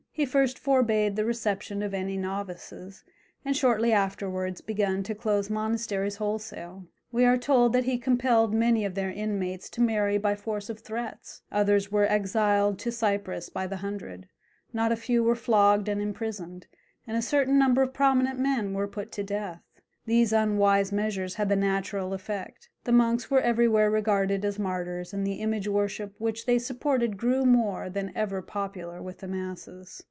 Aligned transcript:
He 0.13 0.25
first 0.27 0.59
forbade 0.59 1.15
the 1.15 1.25
reception 1.25 1.81
of 1.81 1.95
any 1.95 2.15
novices, 2.15 3.03
and 3.43 3.57
shortly 3.57 3.91
afterwards 3.91 4.61
begun 4.61 5.01
to 5.03 5.15
close 5.15 5.49
monasteries 5.49 6.17
wholesale. 6.17 6.85
We 7.11 7.25
are 7.25 7.37
told 7.37 7.73
that 7.73 7.85
he 7.85 7.97
compelled 7.97 8.53
many 8.53 8.85
of 8.85 8.93
their 8.93 9.09
inmates 9.09 9.67
to 9.71 9.81
marry 9.81 10.19
by 10.19 10.35
force 10.35 10.69
of 10.69 10.77
threats; 10.79 11.41
others 11.51 11.91
were 11.91 12.05
exiled 12.05 12.77
to 12.79 12.91
Cyprus 12.91 13.49
by 13.49 13.65
the 13.65 13.77
hundred; 13.77 14.27
not 14.71 14.91
a 14.91 14.95
few 14.95 15.23
were 15.23 15.33
flogged 15.33 15.87
and 15.87 15.99
imprisoned, 15.99 16.67
and 17.07 17.17
a 17.17 17.21
certain 17.21 17.57
number 17.57 17.81
of 17.81 17.93
prominent 17.93 18.37
men 18.37 18.73
were 18.73 18.87
put 18.89 19.11
to 19.13 19.23
death. 19.23 19.63
These 20.05 20.31
unwise 20.33 20.91
measures 20.91 21.35
had 21.35 21.49
the 21.49 21.55
natural 21.55 22.13
effect: 22.13 22.69
the 22.83 22.91
monks 22.91 23.31
were 23.31 23.41
everywhere 23.41 23.89
regarded 23.89 24.45
as 24.45 24.59
martyrs, 24.59 25.13
and 25.13 25.25
the 25.25 25.39
image 25.41 25.67
worship 25.67 26.13
which 26.19 26.45
they 26.45 26.59
supported 26.59 27.17
grew 27.17 27.43
more 27.43 27.89
than 27.89 28.11
ever 28.13 28.43
popular 28.43 29.01
with 29.01 29.17
the 29.19 29.27
masses. 29.27 29.99